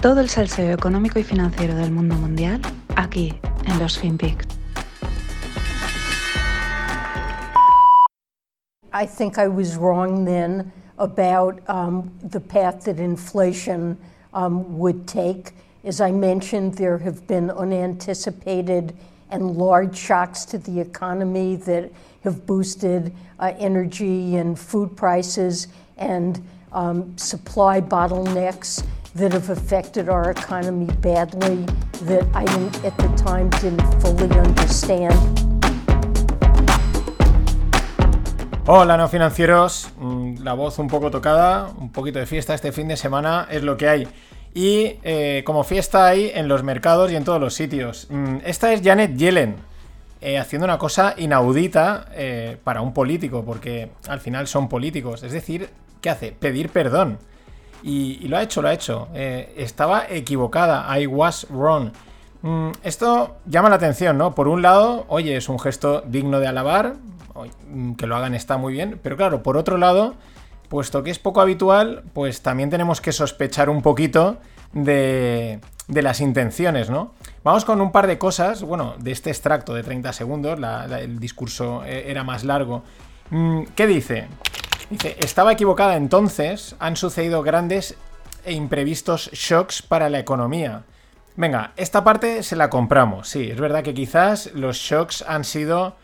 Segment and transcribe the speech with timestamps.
[0.00, 2.60] Todo el salseo económico y financiero del mundo mundial
[2.94, 3.34] aquí
[3.66, 4.46] en los FinPix.
[8.92, 13.98] I think I was wrong then about um, the path that inflation
[14.34, 15.50] um, would take.
[15.82, 18.94] As I mentioned, there have been unanticipated
[19.30, 21.90] and large shocks to the economy that
[22.22, 26.40] have boosted uh, energy and food prices and
[26.72, 28.84] um, supply bottlenecks
[29.18, 31.66] that have affected our economy badly
[32.04, 32.44] that I
[32.86, 35.14] at the time didn't fully understand.
[38.66, 39.90] Hola, no financieros.
[39.98, 43.62] Mm, La voz un poco tocada, un poquito de fiesta este fin de semana es
[43.62, 44.08] lo que hay.
[44.54, 48.06] Y eh, como fiesta hay en los mercados y en todos los sitios.
[48.10, 49.56] Mm, Esta es Janet Yellen
[50.20, 55.22] eh, haciendo una cosa inaudita eh, para un político, porque al final son políticos.
[55.22, 56.32] Es decir, ¿qué hace?
[56.32, 57.18] Pedir perdón.
[57.82, 59.08] Y, lo ha hecho, lo ha hecho.
[59.14, 60.98] Eh, estaba equivocada.
[60.98, 61.92] I was wrong.
[62.42, 64.34] Mm, esto llama la atención, ¿no?
[64.34, 66.96] Por un lado, oye, es un gesto digno de alabar.
[67.70, 68.98] mm, Que lo hagan está muy bien.
[69.02, 70.14] Pero claro, por otro lado,
[70.68, 74.38] puesto que es poco habitual, pues también tenemos que sospechar un poquito
[74.72, 77.12] de, las intenciones, ¿no?
[77.42, 80.58] Vamos con un par de cosas, bueno, de este extracto de 30 segundos,
[81.00, 82.82] el discurso eh, era más largo.
[83.30, 84.28] Mm, ¿Qué dice?
[84.90, 87.96] Dice, estaba equivocada entonces, han sucedido grandes
[88.44, 90.84] e imprevistos shocks para la economía.
[91.36, 95.94] Venga, esta parte se la compramos, sí, es verdad que quizás los shocks han sido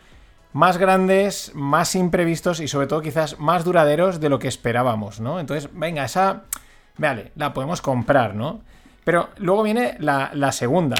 [0.53, 5.39] más grandes, más imprevistos y sobre todo quizás más duraderos de lo que esperábamos, ¿no?
[5.39, 6.43] Entonces, venga, esa,
[6.97, 8.61] vale, la podemos comprar, ¿no?
[9.03, 10.95] Pero luego viene la, la segunda.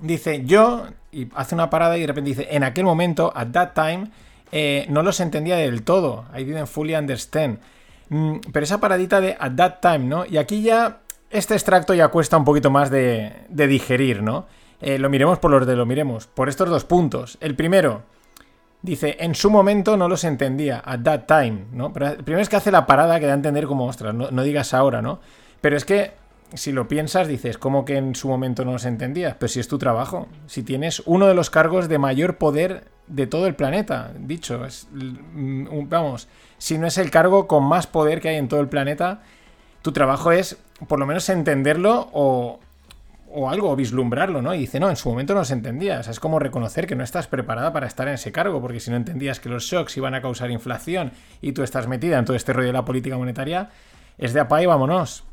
[0.00, 3.74] Dice, yo, y hace una parada y de repente dice, en aquel momento, at that
[3.74, 4.10] time,
[4.52, 6.26] eh, no los entendía del todo.
[6.36, 7.58] I didn't fully understand.
[8.08, 10.24] Mm, pero esa paradita de at that time, ¿no?
[10.26, 14.46] Y aquí ya, este extracto ya cuesta un poquito más de, digerir, ¿no?
[14.80, 16.26] Eh, lo miremos por los de lo miremos.
[16.26, 17.36] Por estos dos puntos.
[17.40, 18.02] El primero,
[18.80, 21.92] Dice, en su momento no los entendía, at that time, ¿no?
[21.92, 24.42] Pero primero es que hace la parada que da a entender como, ostras, no, no
[24.44, 25.18] digas ahora, ¿no?
[25.60, 26.12] Pero es que,
[26.54, 29.34] si lo piensas, dices, ¿cómo que en su momento no los entendías?
[29.34, 33.26] Pues si es tu trabajo, si tienes uno de los cargos de mayor poder de
[33.26, 38.20] todo el planeta, dicho, es, mm, vamos, si no es el cargo con más poder
[38.20, 39.20] que hay en todo el planeta,
[39.82, 40.58] tu trabajo es,
[40.88, 42.60] por lo menos, entenderlo o,
[43.30, 44.54] o algo, o vislumbrarlo, ¿no?
[44.54, 46.00] Y dice, no, en su momento no se entendía.
[46.00, 48.80] O sea, es como reconocer que no estás preparada para estar en ese cargo, porque
[48.80, 52.24] si no entendías que los shocks iban a causar inflación y tú estás metida en
[52.24, 53.70] todo este rollo de la política monetaria,
[54.18, 55.24] es de apa y vámonos.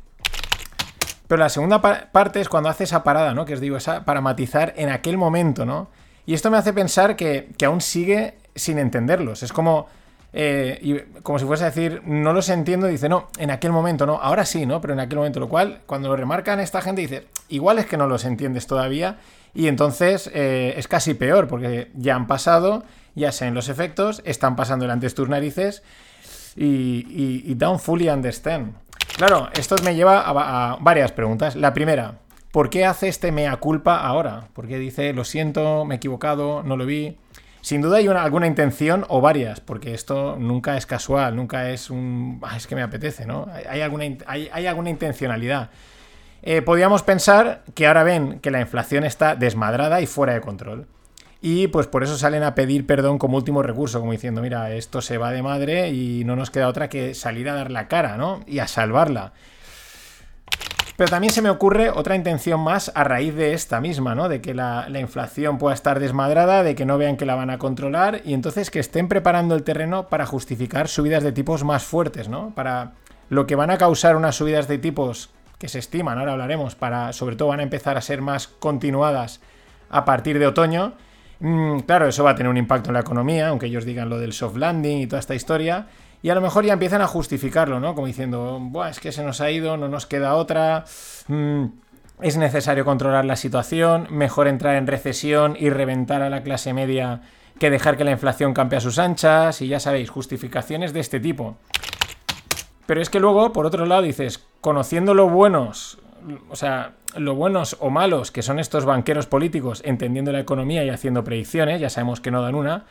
[1.26, 3.44] Pero la segunda pa- parte es cuando hace esa parada, ¿no?
[3.44, 5.88] Que os digo, esa para matizar en aquel momento, ¿no?
[6.26, 9.42] Y esto me hace pensar que, aún sigue sin entenderlos.
[9.42, 9.86] Es como.
[10.32, 14.04] eh, y como si fuese a decir, no los entiendo, dice, no, en aquel momento
[14.04, 14.80] no, ahora sí, ¿no?
[14.80, 17.96] Pero en aquel momento, lo cual, cuando lo remarcan esta gente, dice, igual es que
[17.96, 19.18] no los entiendes todavía,
[19.54, 22.84] y entonces eh, es casi peor, porque ya han pasado,
[23.14, 25.82] ya saben los efectos, están pasando delante de tus narices,
[26.56, 27.06] y,
[27.44, 28.74] y, don't fully understand.
[29.16, 31.54] Claro, esto me lleva a varias preguntas.
[31.54, 32.18] La primera,
[32.56, 34.48] ¿por qué hace este mea culpa ahora?
[34.54, 37.18] ¿Por qué dice, lo siento, me he equivocado, no lo vi?
[37.60, 41.90] Sin duda hay una- alguna intención o varias, porque esto nunca es casual, nunca es
[41.90, 42.40] un...
[42.42, 43.46] "Ah, es que me apetece, ¿no?
[43.68, 45.68] Hay, alguna, hay alguna intencionalidad.
[46.42, 50.86] Eh, podríamos pensar que ahora ven que la inflación está desmadrada y fuera de control.
[51.42, 55.02] Y pues por eso salen a pedir perdón como último recurso, como diciendo, mira, esto
[55.02, 58.16] se va de madre y no nos queda otra que salir a dar la cara,
[58.16, 58.40] ¿no?
[58.46, 59.34] Y a salvarla.
[60.96, 64.28] Pero también se me ocurre otra intención más a raíz de esta misma, ¿no?
[64.28, 67.50] De que la, la inflación pueda estar desmadrada, de que no vean que la van
[67.50, 71.84] a controlar y entonces que estén preparando el terreno para justificar subidas de tipos más
[71.84, 72.54] fuertes, ¿no?
[72.54, 72.92] Para
[73.28, 77.12] lo que van a causar unas subidas de tipos que se estiman, ahora hablaremos, para
[77.12, 79.40] sobre todo van a empezar a ser más continuadas
[79.90, 80.94] a partir de otoño.
[81.40, 84.18] Mm, claro, eso va a tener un impacto en la economía, aunque ellos digan lo
[84.18, 85.86] del soft landing y toda esta historia.
[86.22, 87.94] Y a lo mejor ya empiezan a justificarlo, ¿no?
[87.94, 90.84] Como diciendo, Buah, es que se nos ha ido, no nos queda otra.
[91.28, 91.64] mm,
[92.22, 97.20] es necesario controlar la situación, mejor entrar en recesión y reventar a la clase media
[97.58, 99.60] que dejar que la inflación campe a sus anchas.
[99.60, 101.56] Y ya sabéis, justificaciones de este tipo.
[102.86, 105.98] Pero es que luego, por otro lado, dices, conociendo lo buenos,
[106.48, 110.90] o sea, lo buenos o malos que son estos banqueros políticos, entendiendo la economía y
[110.90, 112.84] haciendo predicciones, ya sabemos que no dan una,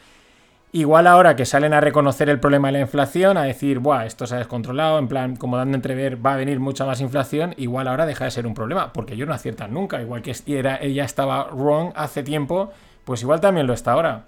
[0.76, 4.28] igual ahora que salen a reconocer el problema de la inflación, a decir, buah, esto
[4.28, 7.88] se ha descontrolado, en plan, como dando entrever, va a venir mucha más inflación, igual
[7.88, 11.06] ahora deja de ser un problema, porque ellos no aciertan nunca, igual que era, ella
[11.06, 12.74] estaba wrong hace tiempo,
[13.06, 14.26] pues igual también lo está ahora.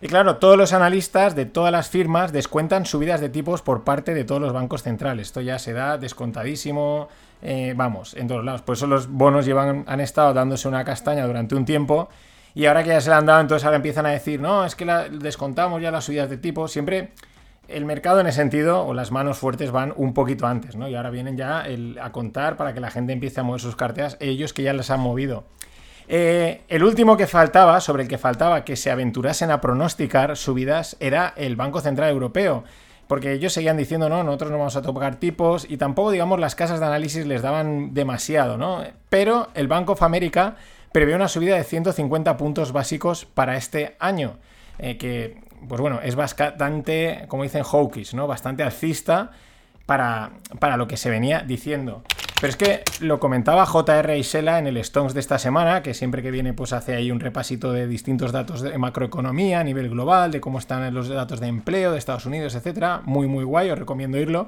[0.00, 4.14] Y claro, todos los analistas de todas las firmas descuentan subidas de tipos por parte
[4.14, 5.28] de todos los bancos centrales.
[5.28, 7.08] Esto ya se da descontadísimo.
[7.42, 8.60] eh, vamos, en todos lados.
[8.62, 12.08] Por eso los bonos llevan, han estado dándose una castaña durante un tiempo
[12.54, 14.76] y ahora que ya se la han dado, entonces ahora empiezan a decir, no, es
[14.76, 16.68] que descontamos ya las subidas de tipo.
[16.68, 17.10] Siempre
[17.66, 20.88] el mercado en ese sentido, o las manos fuertes van un poquito antes, ¿no?
[20.88, 21.64] Y ahora vienen ya
[22.00, 24.90] a contar para que la gente empiece a mover sus carteras, ellos que ya las
[24.90, 25.44] han movido.
[26.06, 30.96] Eh, el último que faltaba, sobre el que faltaba que se aventurasen a pronosticar subidas,
[31.00, 32.64] era el Banco Central Europeo.
[33.08, 36.54] Porque ellos seguían diciendo, no, nosotros no vamos a tocar tipos y tampoco, digamos, las
[36.54, 38.82] casas de análisis les daban demasiado, ¿no?
[39.10, 40.56] Pero el Bank of America
[40.94, 44.38] prevé una subida de 150 puntos básicos para este año,
[44.78, 48.28] eh, que, pues bueno, es bastante, como dicen hawkish, ¿no?
[48.28, 49.32] Bastante alcista
[49.86, 50.30] para,
[50.60, 52.04] para lo que se venía diciendo.
[52.40, 56.22] Pero es que lo comentaba JR Isela en el Stones de esta semana, que siempre
[56.22, 60.30] que viene pues hace ahí un repasito de distintos datos de macroeconomía a nivel global,
[60.30, 63.02] de cómo están los datos de empleo de Estados Unidos, etcétera.
[63.04, 64.46] Muy, muy guay, os recomiendo irlo.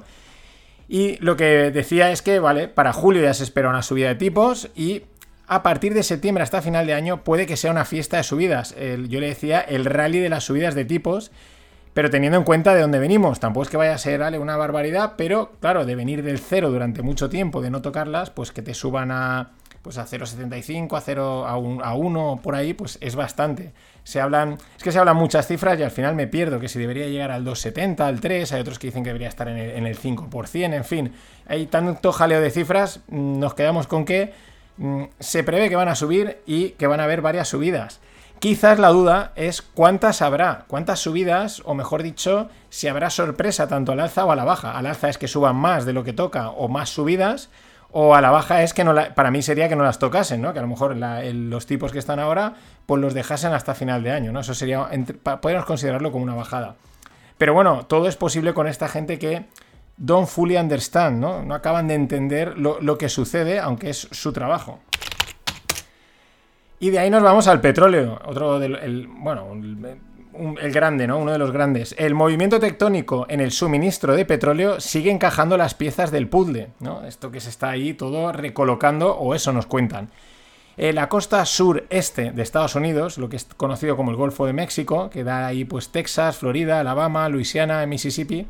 [0.87, 4.15] Y lo que decía es que, vale, para julio ya se espera una subida de
[4.15, 5.03] tipos y
[5.47, 8.75] a partir de septiembre hasta final de año puede que sea una fiesta de subidas.
[9.07, 11.31] yo le decía el rally de las subidas de tipos
[11.97, 15.13] pero teniendo en cuenta de dónde venimos, tampoco es que vaya a ser una barbaridad,
[15.17, 18.75] pero claro, de venir del cero durante mucho tiempo, de no tocarlas, pues que te
[18.75, 19.49] suban a
[19.81, 23.73] pues a 0,75, a 0, a 1 por ahí, pues es bastante.
[24.03, 26.77] Se hablan, es que se hablan muchas cifras y al final me pierdo, que si
[26.77, 29.71] debería llegar al 2,70, al 3, hay otros que dicen que debería estar en el,
[29.71, 31.13] en el 5%, en fin,
[31.47, 34.33] hay tanto jaleo de cifras, nos quedamos con que
[35.19, 37.99] se prevé que van a subir y que van a haber varias subidas.
[38.39, 43.93] Quizás la duda es cuántas habrá, cuántas subidas, o mejor dicho, si habrá sorpresa tanto
[43.93, 44.77] al alza o a la baja.
[44.77, 47.49] Al alza es que suban más de lo que toca o más subidas,
[47.91, 50.53] o a la baja es que no para mí sería que no las tocasen, ¿no?
[50.53, 52.53] Que a lo mejor los tipos que están ahora,
[52.85, 54.41] pues los dejasen hasta final de año, ¿no?
[54.41, 54.87] Eso sería,
[55.23, 56.75] podríamos considerarlo como una bajada.
[57.39, 59.45] Pero bueno, todo es posible con esta gente que
[59.97, 61.43] don't fully understand, ¿no?
[61.43, 64.79] No acaban de entender lo, lo que sucede, aunque es su trabajo.
[66.79, 69.51] Y de ahí nos vamos al petróleo, otro del, bueno,
[70.61, 71.17] el grande, ¿no?
[71.17, 71.95] Uno de los grandes.
[71.97, 77.03] El movimiento tectónico en el suministro de petróleo sigue encajando las piezas del puzzle, ¿no?
[77.03, 80.09] Esto que se está ahí todo recolocando, o eso nos cuentan.
[80.77, 84.53] Eh, la costa sureste de Estados Unidos, lo que es conocido como el Golfo de
[84.53, 88.45] México, que da ahí pues Texas, Florida, Alabama, Luisiana, Mississippi,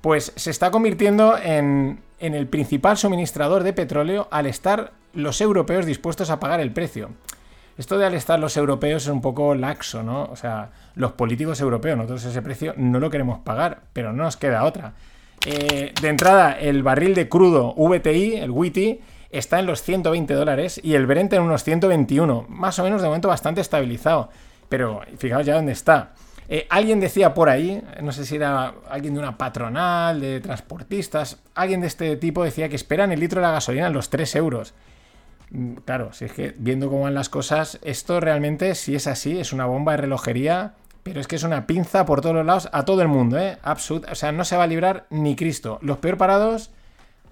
[0.00, 5.86] pues se está convirtiendo en, en el principal suministrador de petróleo al estar los europeos
[5.86, 7.10] dispuestos a pagar el precio.
[7.76, 10.24] Esto de al estar los europeos es un poco laxo, ¿no?
[10.24, 14.36] O sea, los políticos europeos, nosotros ese precio no lo queremos pagar, pero no nos
[14.36, 14.92] queda otra.
[15.46, 19.00] Eh, de entrada, el barril de crudo VTI, el WITI,
[19.30, 23.08] está en los 120 dólares y el Brent en unos 121, más o menos de
[23.08, 24.28] momento bastante estabilizado.
[24.68, 26.12] Pero fijaos ya dónde está.
[26.52, 31.38] Eh, alguien decía por ahí, no sé si era alguien de una patronal, de transportistas,
[31.54, 34.34] alguien de este tipo decía que esperan el litro de la gasolina en los 3
[34.34, 34.74] euros.
[35.52, 39.38] Mm, claro, si es que viendo cómo van las cosas, esto realmente, si es así,
[39.38, 40.74] es una bomba de relojería,
[41.04, 43.58] pero es que es una pinza por todos los lados a todo el mundo, ¿eh?
[43.62, 45.78] Absolut o sea, no se va a librar ni Cristo.
[45.82, 46.72] Los peor parados,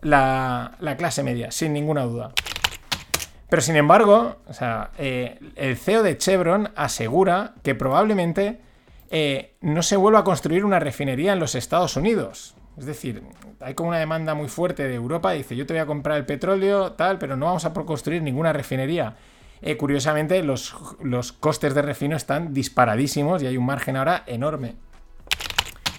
[0.00, 2.31] la, clase media, sin ninguna duda.
[3.49, 8.68] Pero sin embargo, o sea, eh, el CEO de Chevron asegura que probablemente
[9.10, 12.54] eh, no se vuelva a construir una refinería en los Estados Unidos.
[12.76, 13.23] Es decir,
[13.61, 16.26] hay como una demanda muy fuerte de Europa, dice yo te voy a comprar el
[16.26, 19.16] petróleo, tal, pero no vamos a construir ninguna refinería.
[19.61, 24.76] Eh, curiosamente, los, los costes de refino están disparadísimos y hay un margen ahora enorme.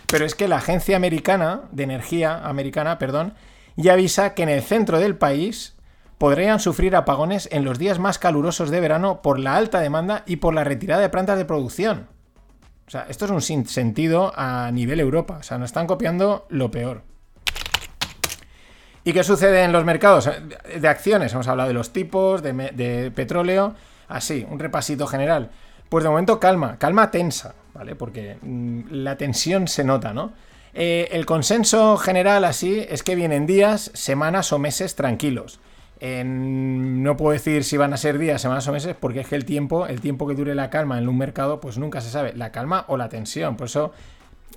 [0.07, 3.33] Pero es que la agencia americana de energía americana, perdón,
[3.75, 5.75] ya avisa que en el centro del país
[6.17, 10.37] podrían sufrir apagones en los días más calurosos de verano por la alta demanda y
[10.37, 12.07] por la retirada de plantas de producción.
[12.89, 15.37] O sea, esto es un sinsentido a nivel Europa.
[15.39, 17.03] O sea, nos están copiando lo peor.
[19.03, 20.27] ¿Y qué sucede en los mercados
[20.75, 21.31] de acciones?
[21.31, 23.75] Hemos hablado de los tipos, de, petróleo.
[24.07, 25.51] Así, un repasito general.
[25.87, 27.95] Pues de momento calma, calma tensa, ¿vale?
[27.95, 30.33] Porque mm, la tensión se nota, ¿no?
[30.73, 35.59] Eh, el consenso general así es que vienen días, semanas o meses tranquilos
[36.01, 39.45] no puedo decir si van a ser días, semanas o meses, porque es que el
[39.45, 42.51] tiempo, el tiempo que dure la calma en un mercado, pues nunca se sabe, la
[42.51, 43.57] calma o la tensión.
[43.57, 43.91] Por eso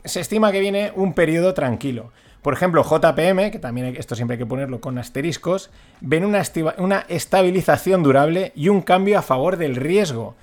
[0.05, 2.13] se estima que viene un periodo tranquilo.
[2.43, 5.71] Por ejemplo, JPM, que también esto siempre hay que ponerlo con asteriscos,
[6.01, 10.35] ven una, estabilización durable y un cambio a favor del riesgo.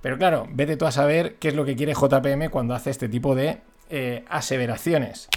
[0.00, 3.08] Pero claro, vete tú a saber qué es lo que quiere JPM cuando hace este
[3.08, 5.28] tipo de eh, aseveraciones.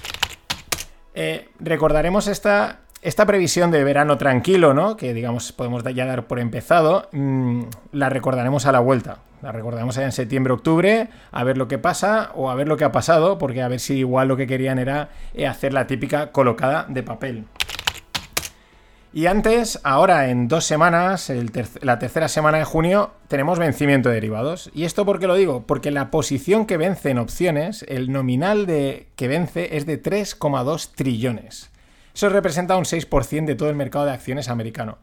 [1.16, 4.98] Eh, recordaremos esta esta previsión de verano tranquilo, ¿no?
[4.98, 7.64] Que digamos podemos ya dar por empezado, mm,
[7.94, 9.20] la recordaremos a la vuelta.
[9.42, 12.84] La recordaremos en septiembre, octubre, a ver lo que pasa o a ver lo que
[12.84, 16.34] ha pasado, porque a ver si igual lo que querían era eh, hacer la típica
[16.34, 17.46] colocada de papel.
[19.12, 21.32] Y antes, ahora en dos semanas,
[21.82, 24.70] la tercera semana de junio, tenemos vencimiento de derivados.
[24.74, 25.64] ¿Y esto por qué lo digo?
[25.66, 30.92] Porque la posición que vence en opciones, el nominal de que vence es de 3,2
[30.94, 31.72] trillones.
[32.20, 34.98] Eso representa un 6% de todo el mercado de acciones americano.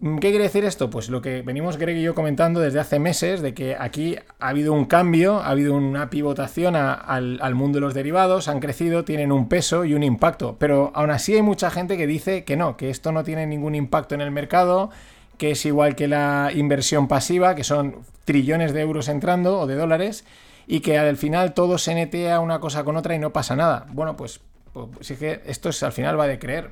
[0.00, 0.90] Mm, ¿Qué quiere decir esto?
[0.90, 4.48] Pues lo que venimos Greg y yo comentando desde hace meses, de que aquí ha
[4.48, 9.04] habido un cambio, ha habido una pivotación al, al, mundo de los derivados, han crecido,
[9.04, 12.56] tienen un peso y un impacto, pero aún así hay mucha gente que dice que
[12.56, 14.90] no, que esto no tiene ningún impacto en el mercado,
[15.38, 19.76] que es igual que la inversión pasiva, que son trillones de euros entrando o de
[19.76, 20.24] dólares,
[20.66, 23.86] y que al final todo se netea una cosa con otra y no pasa nada.
[23.92, 24.40] Bueno, pues,
[24.72, 26.70] pues sí que esto es, al final va de creer.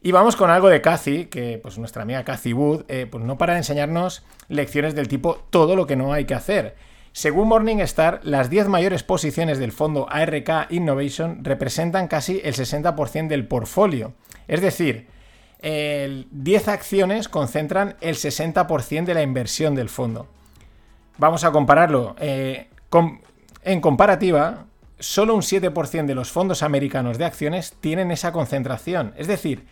[0.00, 3.38] Y vamos con algo de Cathy, que pues nuestra amiga Cathy Wood, eh, pues no
[3.38, 6.74] para enseñarnos lecciones del tipo todo lo que no hay que hacer.
[7.12, 13.46] Según Morningstar, las 10 mayores posiciones del fondo ARK Innovation representan casi el 60% del
[13.46, 14.14] portfolio.
[14.48, 15.06] Es decir,
[15.62, 20.26] 10 acciones concentran el 60% de la inversión del fondo.
[21.18, 22.16] Vamos a compararlo.
[22.18, 22.68] Eh,
[23.62, 24.64] en comparativa,
[25.02, 29.12] solo un 7% de los fondos americanos de acciones tienen esa concentración.
[29.16, 29.66] Es decir,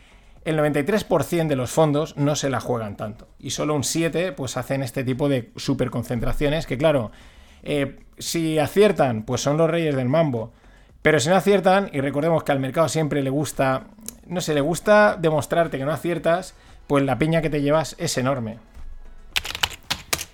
[0.45, 3.29] el 93% de los fondos no se la juegan tanto.
[3.39, 7.13] Y solo un 7% pues hacen este tipo de superconcentraciones que claro,
[7.63, 10.53] eh, si aciertan, pues son los reyes del mambo.
[11.01, 13.85] Pero si no aciertan, y recordemos que al mercado siempre le gusta,
[14.27, 16.55] no sé, le gusta demostrarte que no aciertas,
[16.87, 18.59] pues la piña que te llevas es enorme.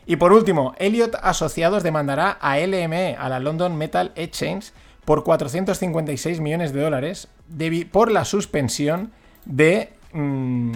[0.06, 4.72] Y por último, Elliott Asociados demandará a LME, a la London Metal Exchange,
[5.06, 7.28] por 456 millones de dólares
[7.90, 9.12] por la suspensión
[9.46, 10.72] de Mm,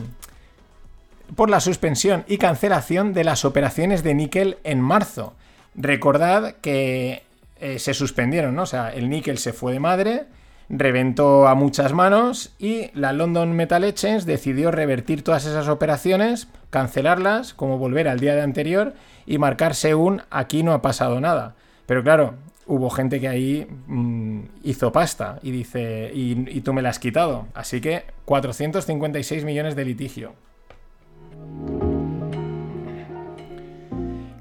[1.35, 5.35] por la suspensión y cancelación de las operaciones de níquel en marzo.
[5.75, 7.23] Recordad que
[7.61, 8.63] eh, se suspendieron, ¿no?
[8.63, 10.25] O sea, el níquel se fue de madre,
[10.69, 17.55] reventó a muchas manos y la London Metal Exchange decidió revertir todas esas operaciones, cancelarlas,
[17.55, 18.95] como volver al día de anterior
[19.25, 21.55] y marcarse un aquí no ha pasado nada.
[21.87, 22.35] Pero claro,
[22.71, 27.49] hubo gente que ahí mm, hizo pasta y dice, y, tú me la has quitado.
[27.53, 30.35] Así que 456 millones de litigio.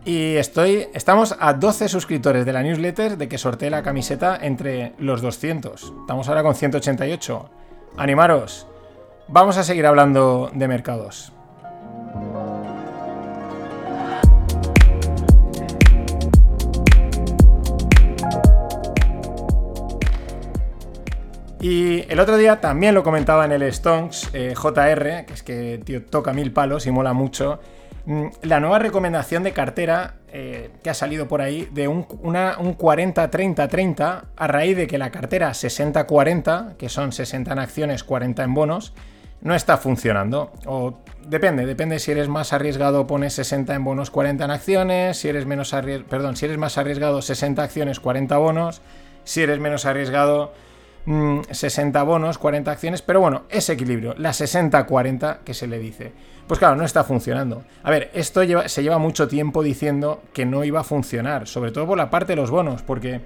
[0.05, 4.93] Y estoy, estamos a 12 suscriptores de la newsletter de que sortee la camiseta entre
[5.00, 5.93] los 200.
[6.01, 7.50] Estamos ahora con 188.
[7.98, 8.67] Animaros.
[9.27, 11.33] Vamos a seguir hablando de mercados.
[21.62, 25.82] Y el otro día también lo comentaba en el Stonks eh, JR, que es que
[25.84, 27.60] tío, toca mil palos y mola mucho.
[28.06, 34.22] Mm, la nueva recomendación de cartera eh, que ha salido por ahí de un, 40-30-30
[34.36, 38.94] a raíz de que la cartera 60-40, que son 60 en acciones, 40 en bonos,
[39.42, 40.54] no está funcionando.
[40.66, 45.28] O depende, depende si eres más arriesgado pones 60 en bonos, 40 en acciones, si
[45.28, 45.75] eres menos
[46.10, 48.82] perdón, si eres más arriesgado 60 acciones, 40 bonos,
[49.25, 50.54] si eres menos arriesgado
[51.06, 56.12] 60 mm, bonos, 40 acciones, pero bueno, ese equilibrio, la 60-40 que se le dice.
[56.48, 57.63] Pues claro, no está funcionando.
[57.84, 61.88] A ver, esto se lleva mucho tiempo diciendo que no iba a funcionar, sobre todo
[61.88, 63.22] por la parte de los bonos, porque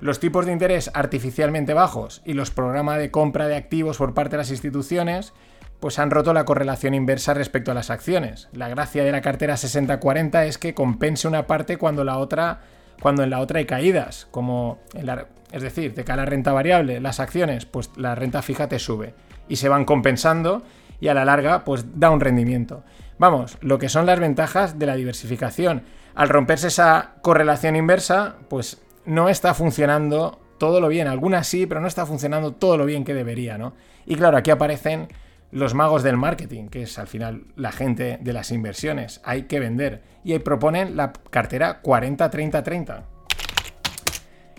[0.00, 4.32] los tipos de interés artificialmente bajos y los programas de compra de activos por parte
[4.32, 5.32] de las instituciones,
[5.80, 8.48] pues han roto la correlación inversa respecto a las acciones.
[8.52, 12.60] La gracia de la cartera 60-40 es que compense una parte cuando la otra
[13.02, 17.00] cuando en la otra hay caídas, como en la, es decir, de la renta variable,
[17.00, 19.12] las acciones, pues la renta fija te sube
[19.48, 20.62] y se van compensando
[21.00, 22.84] y a la larga pues da un rendimiento.
[23.18, 25.82] Vamos, lo que son las ventajas de la diversificación.
[26.14, 31.08] Al romperse esa correlación inversa, pues no está funcionando todo lo bien.
[31.08, 33.74] Algunas sí, pero no está funcionando todo lo bien que debería, ¿no?
[34.06, 35.08] Y claro, aquí aparecen
[35.52, 39.20] los magos del marketing, que es al final la gente de las inversiones.
[39.22, 40.02] Hay que vender.
[40.24, 43.04] Y ahí proponen la cartera 40-30-30.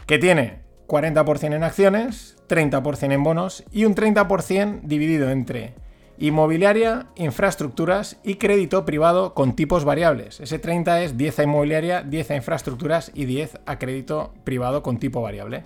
[0.06, 5.74] Que tiene 40% en acciones, 30% en bonos y un 30% dividido entre
[6.20, 10.40] inmobiliaria, infraestructuras y crédito privado con tipos variables.
[10.40, 15.00] Ese 30 es 10 a inmobiliaria, 10 a infraestructuras y 10 a crédito privado con
[15.00, 15.64] tipo variable.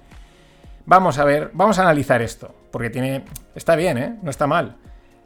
[0.86, 4.15] Vamos a ver, vamos a analizar esto, porque tiene está bien, ¿eh?
[4.22, 4.77] No está mal,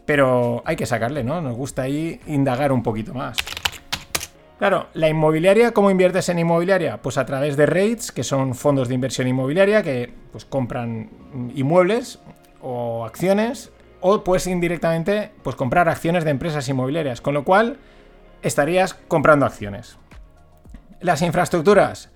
[0.06, 1.42] pero hay que sacarle, ¿no?
[1.42, 3.38] Nos gusta ahí indagar un poquito más.
[4.62, 7.02] Claro, la inmobiliaria, ¿cómo inviertes en inmobiliaria?
[7.02, 11.10] Pues a través de REITs, que son fondos de inversión inmobiliaria que pues, compran
[11.56, 12.20] inmuebles
[12.62, 17.78] o acciones, o puedes indirectamente pues, comprar acciones de empresas inmobiliarias, con lo cual
[18.44, 19.98] estarías comprando acciones.
[21.00, 22.12] Las infraestructuras,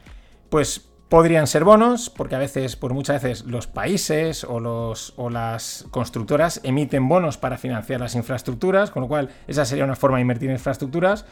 [0.49, 6.59] pues Podrían ser bonos, porque a veces, por muchas veces, los países o, las constructoras
[6.63, 10.49] emiten bonos para financiar las infraestructuras, con lo cual esa sería una forma de invertir
[10.49, 11.25] en infraestructuras.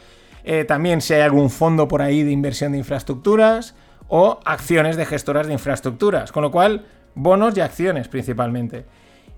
[0.44, 3.74] Eh, también si hay algún fondo por ahí de inversión de infraestructuras
[4.08, 8.84] o acciones de gestoras de infraestructuras, con lo cual bonos y acciones principalmente.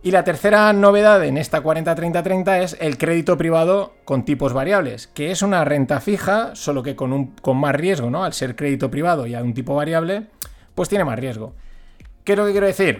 [0.06, 5.32] Y la tercera novedad en esta 40-30-30 es el crédito privado con tipos variables, que
[5.32, 8.22] es una renta fija, solo que con, un, con más riesgo, ¿no?
[8.22, 10.28] Al ser crédito privado y a un tipo variable,
[10.76, 11.56] pues tiene más riesgo.
[12.22, 12.98] ¿Qué es lo que quiero decir?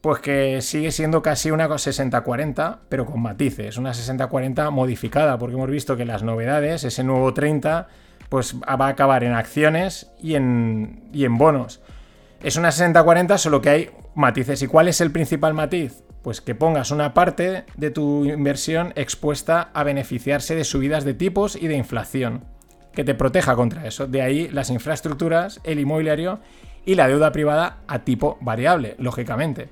[0.00, 5.70] Pues que sigue siendo casi una 60-40, pero con matices, una 60-40 modificada, porque hemos
[5.70, 7.88] visto que las novedades, ese nuevo 30,
[8.28, 11.80] pues va a acabar en acciones y en, y en bonos.
[12.44, 14.62] Es una 60-40, solo que hay matices.
[14.62, 16.02] ¿Y cuál es el principal matiz?
[16.22, 21.56] Pues que pongas una parte de tu inversión expuesta a beneficiarse de subidas de tipos
[21.56, 22.44] y de inflación,
[22.92, 24.06] que te proteja contra eso.
[24.06, 26.40] De ahí las infraestructuras, el inmobiliario
[26.86, 29.68] y la deuda privada a tipo variable, lógicamente.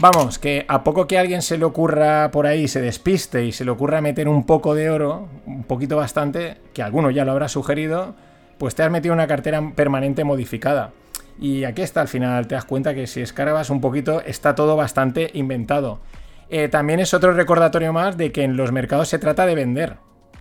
[0.00, 3.64] Vamos, que a poco que alguien se le ocurra por ahí, se despiste y se
[3.64, 7.48] le ocurra meter un poco de oro, un poquito bastante, que alguno ya lo habrá
[7.48, 8.16] sugerido,
[8.58, 10.92] pues te has metido una cartera permanente modificada.
[11.38, 14.76] Y aquí está al final, te das cuenta que si escarbas un poquito está todo
[14.76, 16.00] bastante inventado.
[16.48, 19.96] Eh, también es otro recordatorio más de que en los mercados se trata de vender.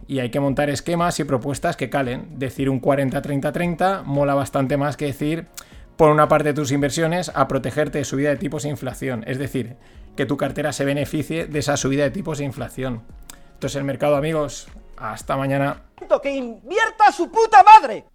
[0.08, 2.38] Y hay que montar esquemas y propuestas que calen.
[2.38, 5.48] Decir un 40-30-30 mola bastante más que decir
[5.96, 9.24] por una parte tus inversiones a protegerte de subida de tipos e inflación.
[9.28, 9.78] Es decir,
[10.16, 13.04] que tu cartera se beneficie de esa subida de tipos e inflación.
[13.54, 14.68] Esto es el mercado, amigos.
[14.98, 15.84] Hasta mañana.
[16.22, 18.06] ¡Que invierta su puta madre!